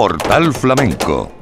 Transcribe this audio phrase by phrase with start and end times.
[0.00, 1.39] Portal Flamenco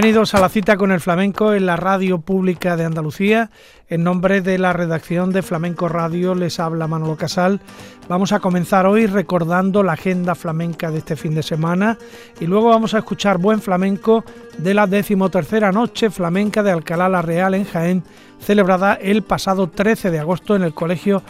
[0.00, 3.50] Bienvenidos a la cita con el flamenco en la radio pública de Andalucía.
[3.86, 7.60] En nombre de la redacción de Flamenco Radio les habla Manolo Casal.
[8.08, 11.98] Vamos a comenzar hoy recordando la agenda flamenca de este fin de semana
[12.40, 14.24] y luego vamos a escuchar buen flamenco
[14.56, 18.02] de la decimotercera noche flamenca de Alcalá la Real en Jaén,
[18.40, 21.22] celebrada el pasado 13 de agosto en el Colegio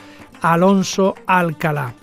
[0.42, 1.94] Alonso Alcalá.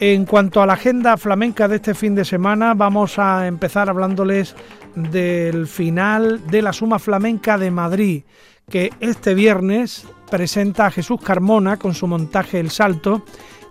[0.00, 4.56] En cuanto a la agenda flamenca de este fin de semana, vamos a empezar hablándoles
[4.94, 8.22] del final de la Suma Flamenca de Madrid,
[8.70, 13.24] que este viernes presenta a Jesús Carmona con su montaje El Salto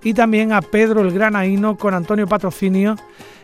[0.03, 2.95] y también a Pedro el Granaíno con Antonio Patrocinio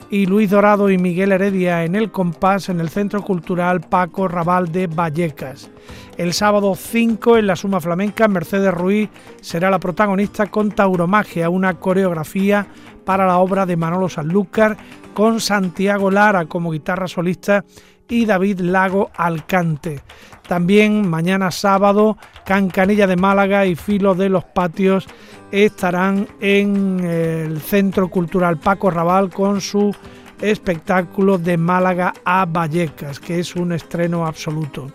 [0.09, 4.71] y Luis Dorado y Miguel Heredia en el compás en el Centro Cultural Paco Raval
[4.71, 5.69] de Vallecas.
[6.17, 9.09] El sábado 5 en la Suma Flamenca, Mercedes Ruiz
[9.41, 12.67] será la protagonista con Tauromagia, una coreografía
[13.07, 14.75] para la obra de Manolo Sanlúcar
[15.13, 17.63] con Santiago Lara como guitarra solista
[18.09, 20.01] y David Lago al cante.
[20.45, 25.07] También mañana sábado, Cancanilla de Málaga y Filo de los Patios
[25.53, 29.95] estarán en el Centro Cultural Paco Raval con su
[30.41, 34.91] espectáculo de Málaga a Vallecas, que es un estreno absoluto.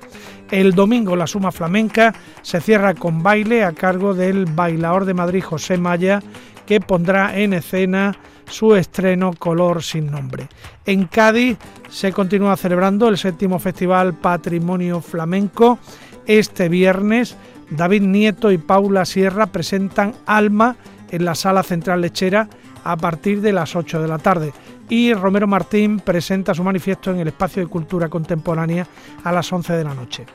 [0.50, 5.42] El domingo la Suma Flamenca se cierra con baile a cargo del bailador de Madrid
[5.42, 6.22] José Maya,
[6.66, 10.48] que pondrá en escena su estreno Color sin nombre.
[10.84, 15.78] En Cádiz se continúa celebrando el séptimo Festival Patrimonio Flamenco.
[16.26, 17.36] Este viernes
[17.70, 20.76] David Nieto y Paula Sierra presentan Alma
[21.10, 22.48] en la Sala Central Lechera
[22.84, 24.52] a partir de las 8 de la tarde
[24.88, 28.86] y Romero Martín presenta su manifiesto en el Espacio de Cultura Contemporánea
[29.24, 30.26] a las 11 de la noche.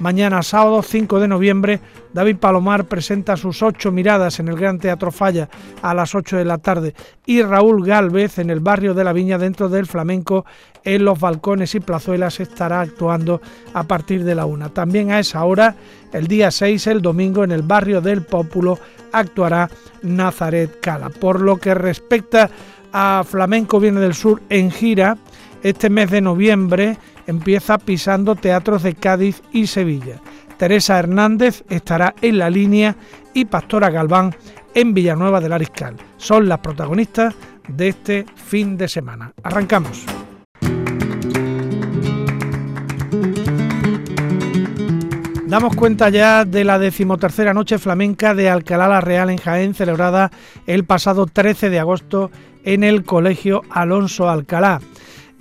[0.00, 1.80] Mañana sábado 5 de noviembre,
[2.12, 5.48] David Palomar presenta sus ocho miradas en el Gran Teatro Falla
[5.82, 6.94] a las 8 de la tarde
[7.24, 10.44] y Raúl Galvez en el barrio de la Viña dentro del flamenco
[10.82, 13.40] en los balcones y plazuelas estará actuando
[13.72, 14.68] a partir de la una.
[14.68, 15.76] También a esa hora,
[16.12, 18.80] el día 6, el domingo, en el barrio del Pópulo
[19.12, 19.70] actuará
[20.02, 21.08] Nazaret Cala.
[21.08, 22.50] Por lo que respecta
[22.92, 25.16] a Flamenco Viene del Sur en gira,
[25.62, 30.20] este mes de noviembre empieza pisando teatros de Cádiz y Sevilla.
[30.56, 32.96] Teresa Hernández estará en la línea
[33.32, 34.34] y Pastora Galván
[34.74, 35.96] en Villanueva del Ariscal.
[36.16, 37.34] Son las protagonistas
[37.68, 39.32] de este fin de semana.
[39.42, 40.04] Arrancamos.
[45.46, 50.32] Damos cuenta ya de la decimotercera noche flamenca de Alcalá la Real en Jaén, celebrada
[50.66, 52.32] el pasado 13 de agosto
[52.64, 54.80] en el Colegio Alonso Alcalá.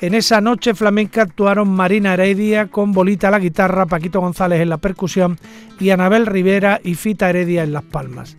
[0.04, 4.68] En esa noche flamenca actuaron Marina Heredia con Bolita a la guitarra, Paquito González en
[4.68, 5.40] la percusión
[5.80, 8.36] y Anabel Rivera y Fita Heredia en las palmas.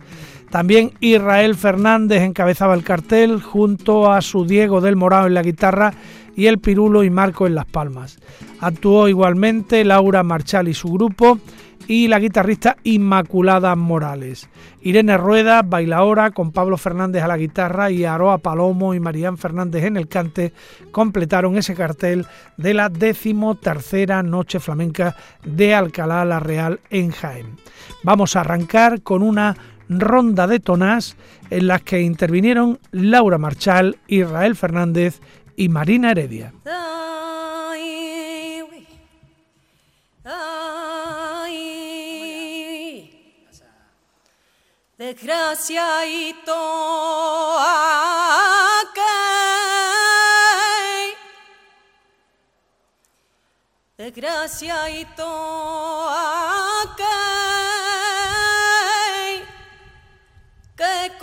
[0.51, 5.95] También Israel Fernández encabezaba el cartel junto a su Diego del Morado en la guitarra
[6.35, 8.19] y el Pirulo y Marco en las palmas.
[8.59, 11.39] Actuó igualmente Laura Marchal y su grupo
[11.87, 14.49] y la guitarrista Inmaculada Morales.
[14.81, 19.83] Irene Rueda, bailaora, con Pablo Fernández a la guitarra y Aroa Palomo y Marían Fernández
[19.83, 20.53] en el cante,
[20.91, 22.25] completaron ese cartel
[22.57, 27.57] de la decimotercera Noche Flamenca de Alcalá la Real en Jaén.
[28.03, 29.55] Vamos a arrancar con una
[29.89, 31.15] ronda de tonás
[31.49, 35.19] en las que intervinieron Laura Marchal, Israel Fernández
[35.55, 36.53] y Marina Heredia.
[44.97, 46.53] Desgraciadito
[53.97, 55.25] Desgraciadito
[60.77, 61.17] que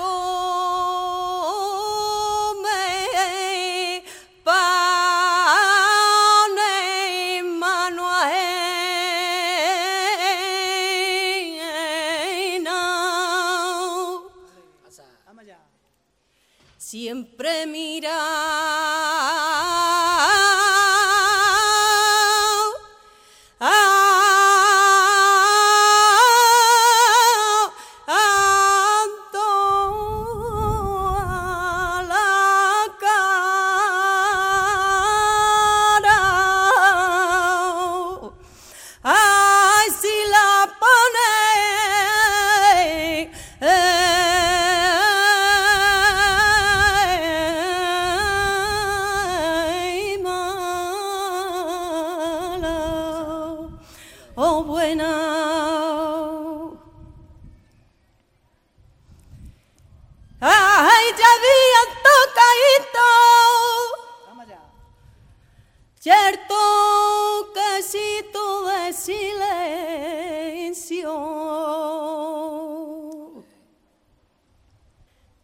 [66.02, 69.52] Cierto que si todo es silencio.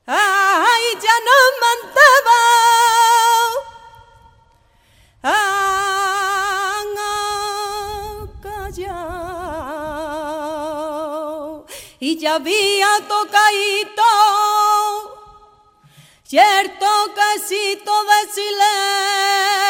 [0.04, 2.38] Ay, ya no mandaba.
[12.00, 13.38] Y ya había tocado,
[16.24, 19.67] cierto que si todo silencio.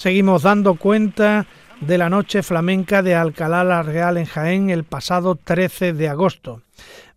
[0.00, 1.46] Seguimos dando cuenta
[1.82, 6.62] de la noche flamenca de Alcalá la Real en Jaén el pasado 13 de agosto.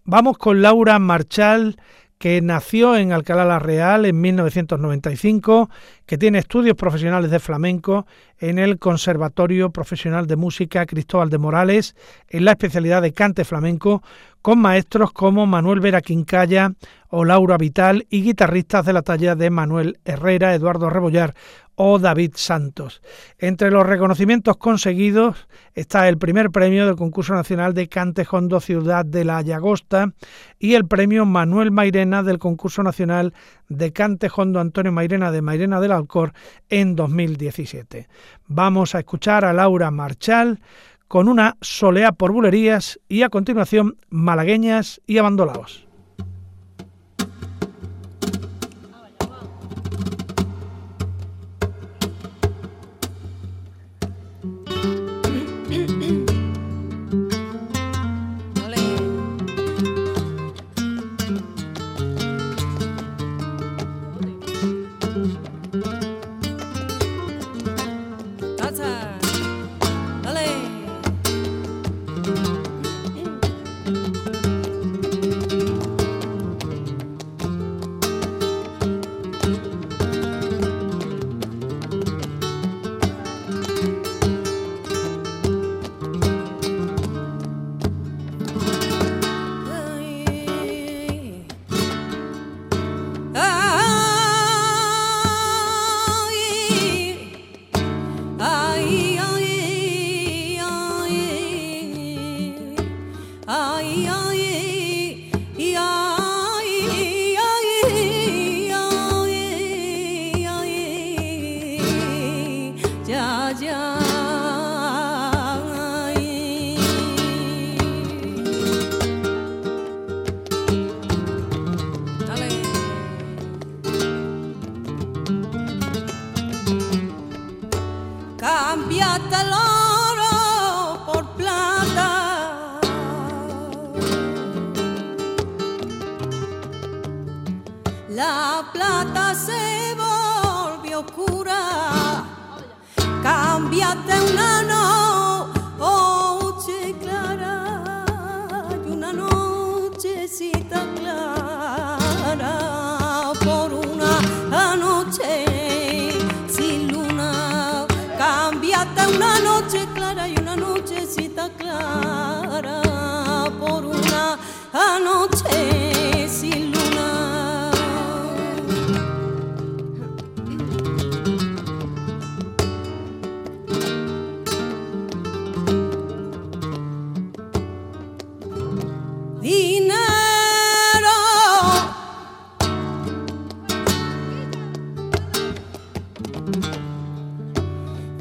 [0.04, 1.78] Vamos con Laura Marchal,
[2.18, 5.70] que nació en Alcalá la Real en 1995,
[6.06, 8.06] que tiene estudios profesionales de flamenco
[8.38, 11.96] en el Conservatorio Profesional de Música Cristóbal de Morales,
[12.28, 14.04] en la especialidad de cante flamenco,
[14.42, 16.74] con maestros como Manuel Vera Quincaya
[17.08, 21.34] o Laura Vital y guitarristas de la talla de Manuel Herrera, Eduardo Rebollar
[21.76, 23.02] o David Santos.
[23.38, 29.06] Entre los reconocimientos conseguidos está el primer premio del concurso nacional de Cante Hondo Ciudad
[29.06, 30.14] de la Llagosta
[30.60, 33.34] y el premio Manuel Mairena del concurso nacional
[33.70, 36.34] de Cante Hondo Antonio Mairena de Mairena del Alcor
[36.70, 38.08] en 2017.
[38.48, 40.60] Vamos a escuchar a Laura Marchal
[41.08, 45.88] con una solea por bulerías y a continuación malagueñas y abandolaos.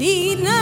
[0.02, 0.61] Need not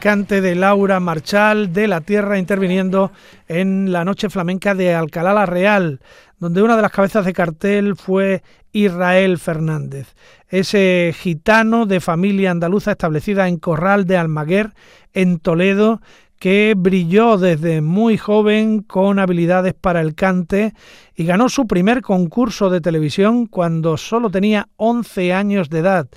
[0.00, 3.12] El cante de Laura Marchal de la Tierra interviniendo
[3.48, 6.00] en la Noche Flamenca de Alcalá la Real,
[6.38, 10.14] donde una de las cabezas de cartel fue Israel Fernández,
[10.48, 14.72] ese gitano de familia andaluza establecida en Corral de Almaguer,
[15.12, 16.00] en Toledo,
[16.38, 20.72] que brilló desde muy joven con habilidades para el cante
[21.14, 26.08] y ganó su primer concurso de televisión cuando solo tenía 11 años de edad.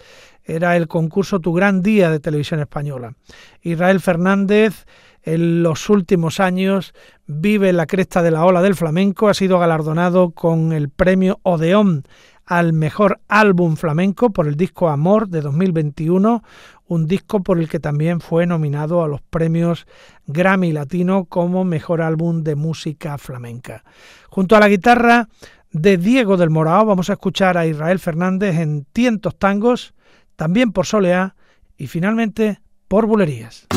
[0.45, 3.15] Era el concurso Tu Gran Día de Televisión Española.
[3.61, 4.85] Israel Fernández
[5.23, 6.93] en los últimos años
[7.25, 11.39] vive en la cresta de la ola del flamenco, ha sido galardonado con el premio
[11.43, 12.03] Odeón
[12.45, 16.43] al mejor álbum flamenco por el disco Amor de 2021,
[16.87, 19.87] un disco por el que también fue nominado a los premios
[20.27, 23.83] Grammy Latino como mejor álbum de música flamenca.
[24.29, 25.29] Junto a la guitarra
[25.71, 29.93] de Diego del Morao vamos a escuchar a Israel Fernández en Tientos Tangos,
[30.35, 31.35] también por Soleá
[31.77, 33.67] y finalmente por Bulerías.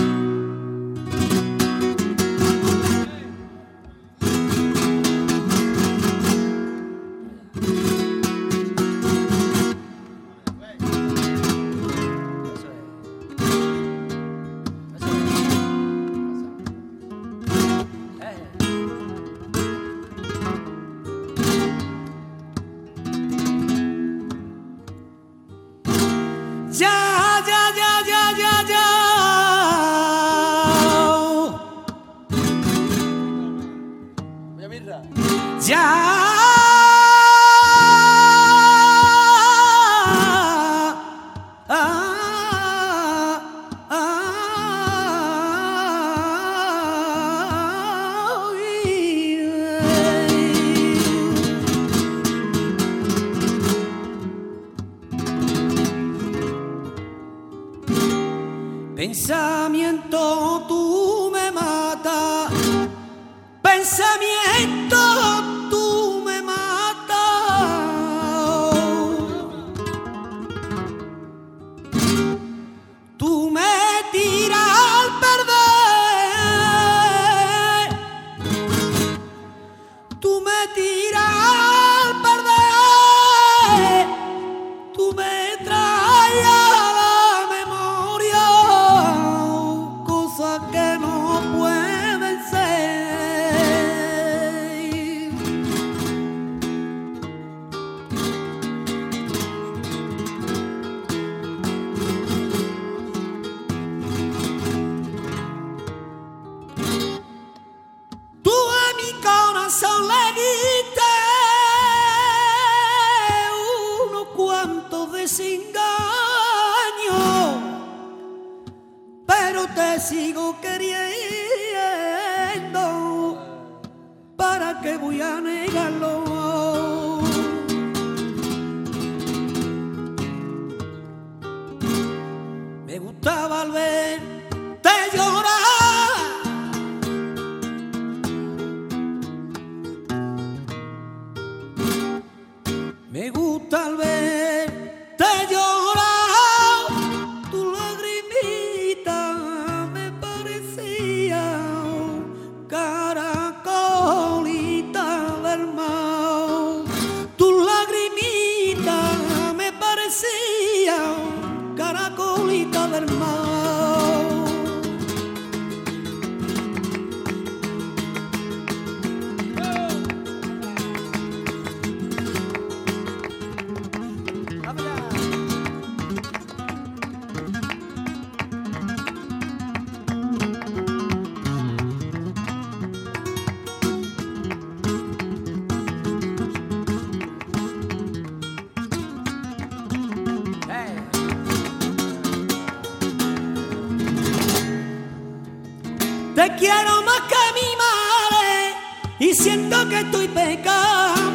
[196.57, 198.75] quiero más que mi madre
[199.19, 201.26] y siento que estoy pecando.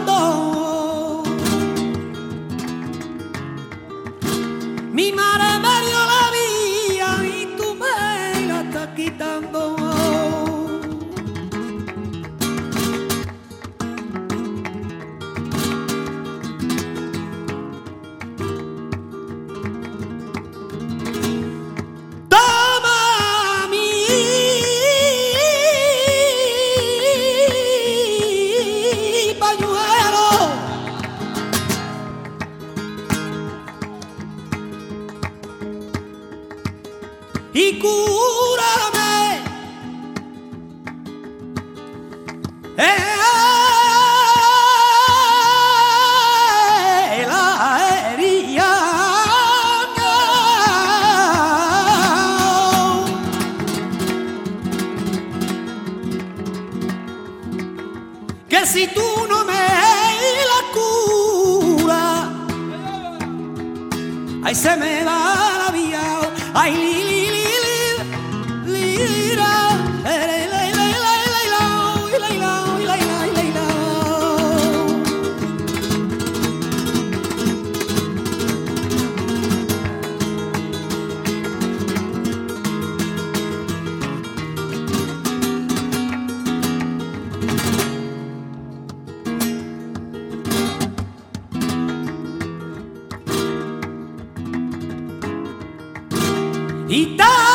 [96.91, 97.50] Itaú!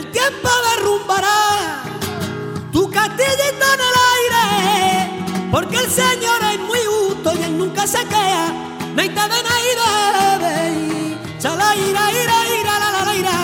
[0.00, 1.82] el tiempo derrumbará.
[2.72, 8.02] Tu castillito en el aire, porque el Señor es muy justo y él nunca se
[8.06, 8.46] queda.
[8.94, 13.38] Naita de naide, chala ira ira ira la la la ira,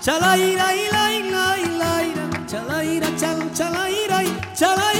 [0.00, 2.02] chala ira ira ira ira.
[2.10, 4.18] Ira, chala ira chala chala ira.
[4.54, 4.95] Chala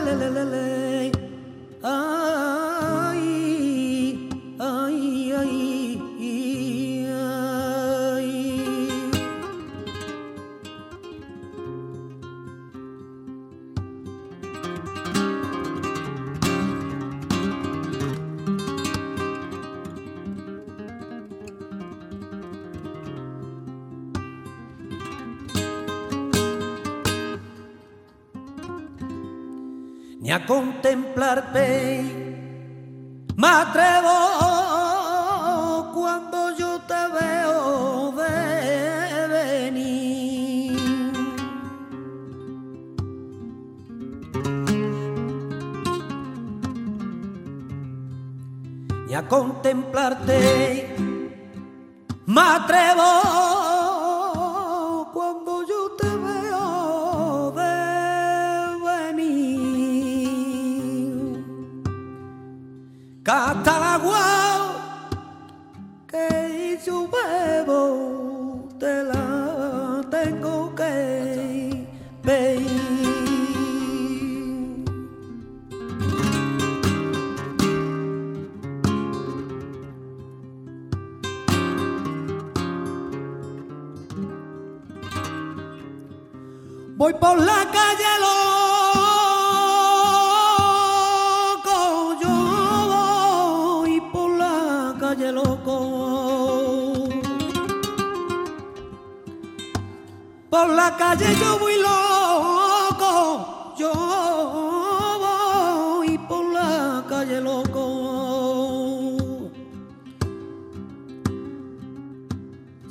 [0.00, 0.62] la la la la
[1.82, 2.15] ah.
[31.36, 32.02] olvidarte.
[33.36, 34.12] Me atrevo
[35.92, 40.78] cuando yo te veo de venir.
[49.08, 50.55] Y a contemplarte.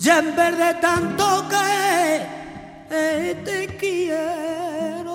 [0.06, 2.22] ya en vez de tanto que
[2.92, 5.15] eh, te quiero.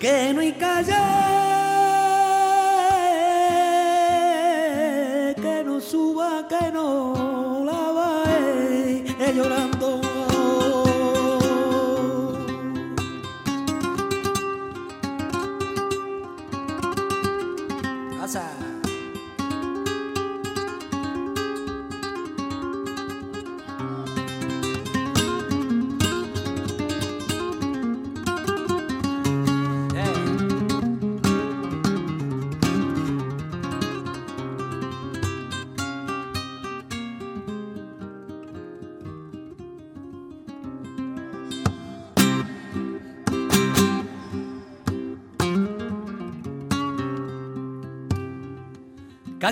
[0.00, 1.19] Que no hay calle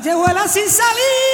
[0.09, 1.28] Callejuela sin salida.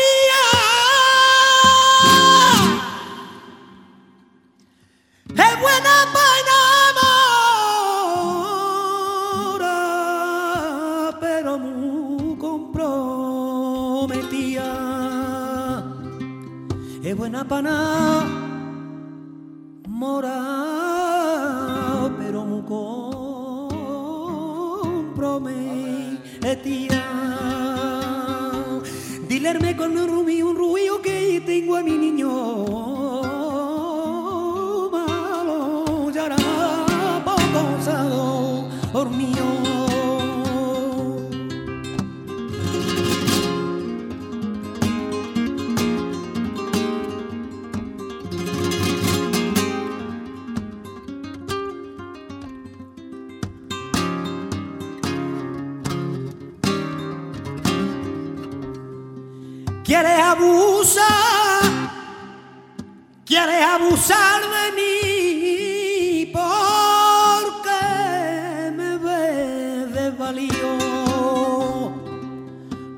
[59.84, 61.62] Quieres abusar,
[63.26, 67.82] quieres abusar de mí porque
[68.74, 70.78] me ves desvalido,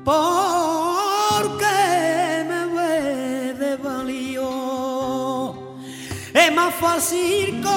[0.05, 1.65] porque
[2.47, 4.47] me ves desvalido.
[6.33, 7.76] Es más fácil cortarle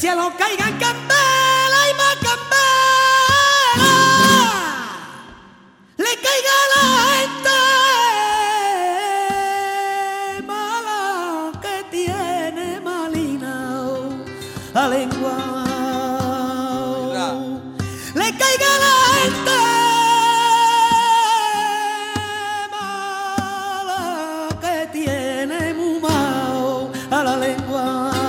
[0.00, 3.92] cielo caigan candela y más candela.
[5.98, 7.58] Le caiga la gente
[10.46, 13.54] mala que tiene malina
[14.72, 15.36] la lengua.
[18.14, 19.58] Le caiga la gente
[22.70, 24.02] mala
[24.62, 28.19] que tiene muy mal a la lengua.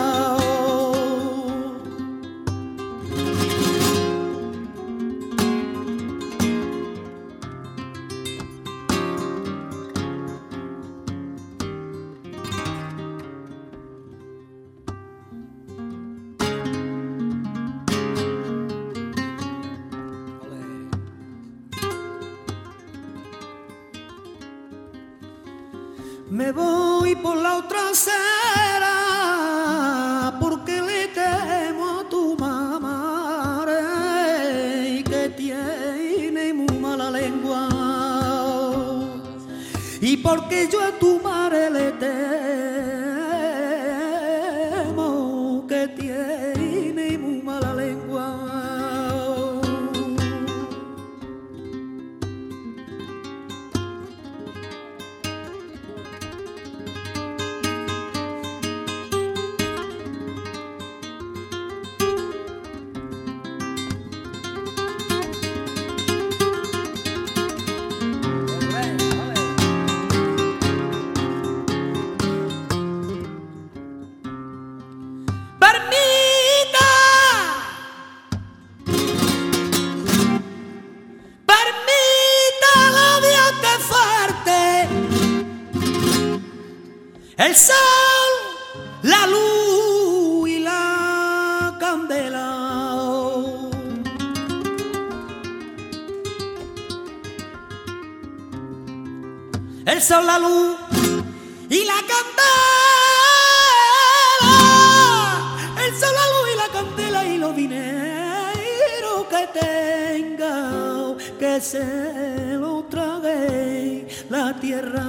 [109.31, 115.07] Que tenga, que se lo trague la tierra.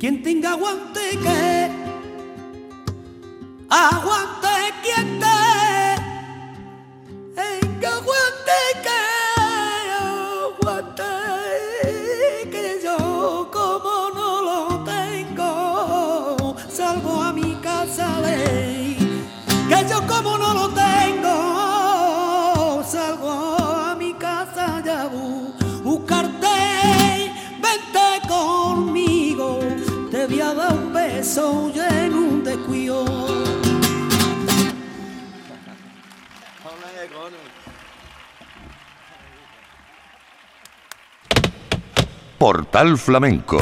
[0.00, 1.70] Quien tenga aguante que
[3.70, 4.33] aguante
[31.34, 33.04] beso y en un descuido.
[42.38, 43.58] Portal Flamenco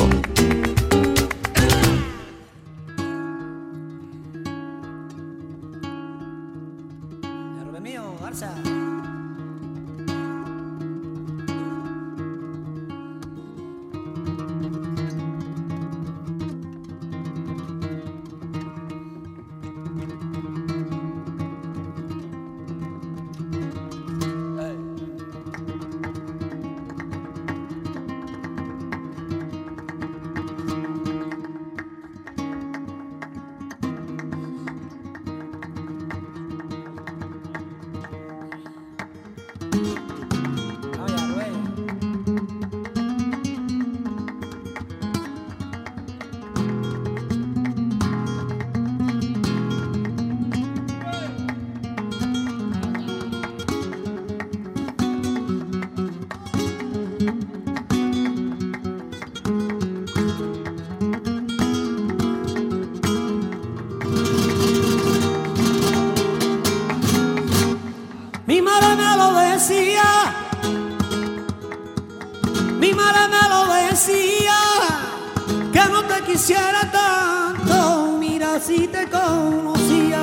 [76.33, 80.23] quisiera tanto, mira si te conocía.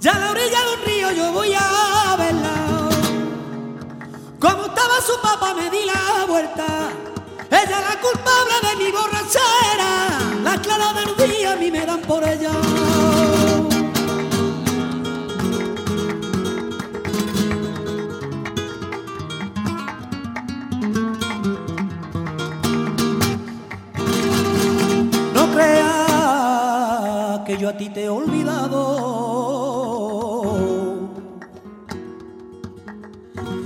[0.00, 2.54] Ya a la orilla de un río yo voy a verla.
[4.40, 6.66] Como estaba su papá me di la vuelta.
[7.50, 9.90] Ella la culpable de mi borrachera.
[10.42, 12.61] La clara del día a mí me dan por ella.
[27.76, 28.78] Ti te he olvidado.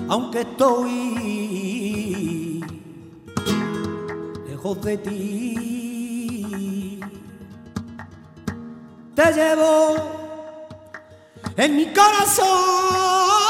[0.09, 2.63] Aunque estoy
[4.49, 7.01] lejos de ti,
[9.15, 9.97] te llevo
[11.57, 13.46] en mi corazón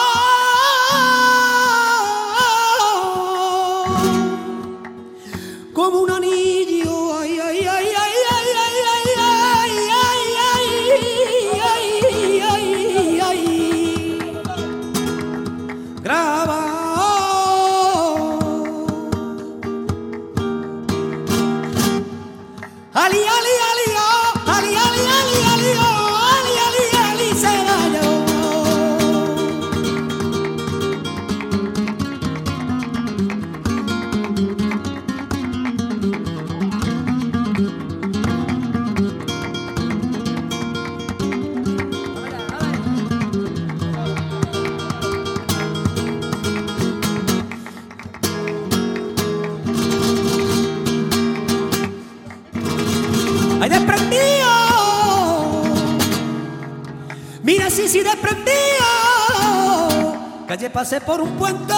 [60.76, 61.72] pasé por un puente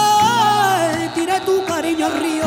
[1.05, 2.43] y tiré tu cariño al río.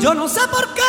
[0.00, 0.85] Yo no sé por qué.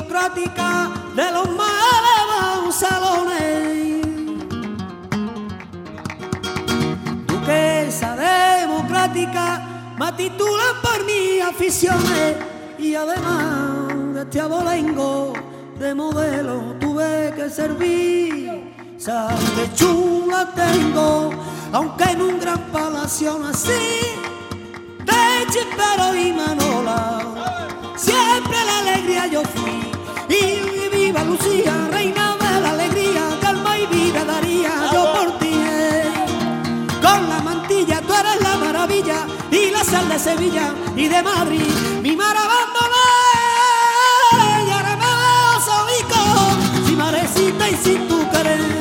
[0.00, 4.06] Maritocrática de los elevados salones.
[7.26, 9.66] Duquesa democrática,
[9.98, 12.36] me titulan por mis aficiones.
[12.78, 15.32] Y además de este abolengo
[15.78, 18.74] de modelo tuve que servir.
[18.98, 21.30] Sangre chula tengo,
[21.72, 24.16] aunque en un gran palacio nací
[25.04, 27.40] de chispero y manola.
[27.96, 29.79] Siempre la alegría yo fui.
[31.10, 35.50] Viva Lucía, reina de la alegría, calma y vida daría yo por ti.
[35.52, 36.04] eh.
[37.02, 41.66] Con la mantilla tú eres la maravilla y la sal de Sevilla y de Madrid.
[42.00, 43.08] Mi mar abandoné
[44.68, 48.79] y ahora me veo solico, sin marecita y sin tu querer.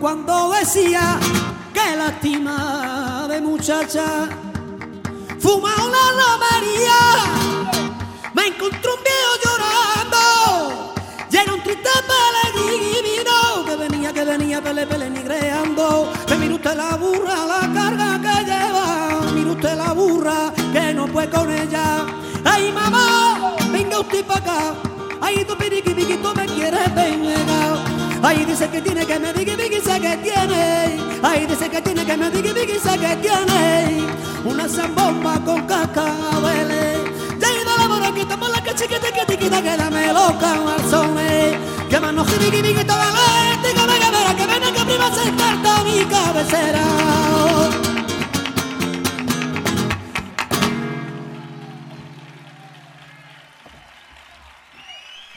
[0.00, 1.18] Cuando decía
[1.72, 4.28] que lástima de muchacha
[5.38, 6.98] fuma una romería.
[8.34, 10.94] Me encontró un viejo llorando
[11.36, 16.12] era un triste peregrino que venía, que venía pele pele nigreando.
[16.26, 21.06] Que mire usted la burra, la carga que lleva, mire usted la burra que no
[21.08, 22.06] puede con ella.
[22.44, 24.74] Ay mamá, venga usted para acá.
[25.20, 27.78] Ay, tu piriqui piquito me quiere pegar.
[28.22, 29.53] Ay, dice que tiene que me diga
[30.04, 31.00] que tiene.
[31.22, 34.06] Ay, dice que tiene que me diga y sé que tiene.
[34.44, 36.98] Una zambomba con cascabeles.
[37.40, 40.52] Ya he ido a la boroquita por la que chiquita que tiquita que dame loca
[40.52, 41.58] al sone.
[41.88, 45.84] Que mano jibiqui biqui toda la gente que me que venga que prima sentarte a
[45.84, 47.83] mi cabecera.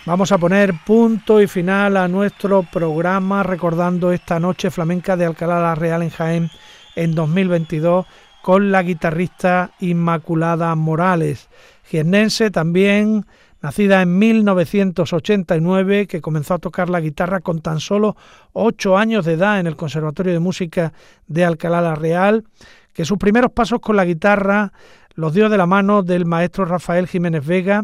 [0.08, 5.60] Vamos a poner punto y final a nuestro programa recordando esta noche flamenca de Alcalá
[5.60, 6.50] la Real en Jaén
[6.96, 8.06] en 2022
[8.42, 11.50] con la guitarrista Inmaculada Morales,
[11.84, 13.26] jiennense también,
[13.62, 18.16] nacida en 1989, que comenzó a tocar la guitarra con tan solo
[18.54, 20.94] ocho años de edad en el Conservatorio de Música
[21.28, 22.46] de Alcalá la Real,
[22.94, 24.72] que sus primeros pasos con la guitarra
[25.16, 27.84] los dio de la mano del maestro Rafael Jiménez Vega,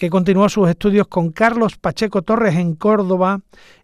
[0.00, 3.42] que continuó sus estudios con Carlos Pacheco Torres en Córdoba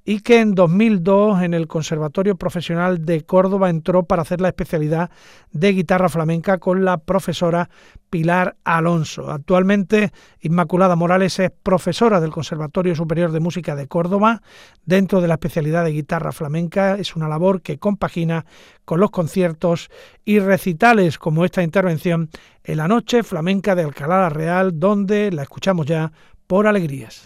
[0.09, 5.11] y que en 2002 en el Conservatorio Profesional de Córdoba entró para hacer la especialidad
[5.51, 7.69] de guitarra flamenca con la profesora
[8.09, 9.33] Pilar Alonso.
[9.33, 14.43] Actualmente Inmaculada Morales es profesora del Conservatorio Superior de Música de Córdoba
[14.85, 16.95] dentro de la especialidad de guitarra flamenca.
[16.95, 18.47] Es una labor que compagina
[18.85, 19.91] con los conciertos
[20.25, 22.31] y recitales como esta intervención
[22.63, 26.13] en la noche flamenca de Alcalá la Real donde la escuchamos ya
[26.47, 27.25] por alegrías.